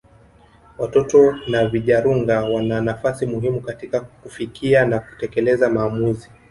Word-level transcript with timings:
Watoto 0.77 1.35
na 1.47 1.67
vijarunga 1.67 2.43
wana 2.45 2.81
nafasi 2.81 3.25
muhimu 3.25 3.61
katika 3.61 3.99
kufikia 3.99 4.85
na 4.85 4.99
kutekeleza 4.99 5.69
maamuzi 5.69 6.29